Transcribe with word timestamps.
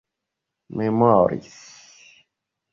memoris 0.77 1.53